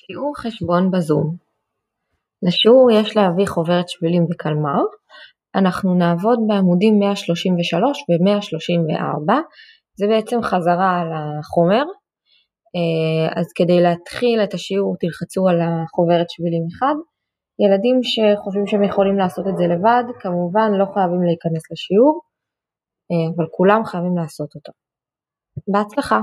[0.00, 1.36] שיעור חשבון בזום.
[2.46, 4.82] לשיעור יש להביא חוברת שבילים וקלמר,
[5.54, 9.32] אנחנו נעבוד בעמודים 133 ו-134,
[9.98, 11.84] זה בעצם חזרה על החומר,
[12.76, 16.86] אה, אז כדי להתחיל את השיעור תלחצו על החוברת שבילים 1,
[17.62, 22.20] ילדים שחושבים שהם יכולים לעשות את זה לבד, כמובן לא חייבים להיכנס לשיעור,
[23.10, 24.72] אה, אבל כולם חייבים לעשות אותו.
[25.72, 26.20] בהצלחה.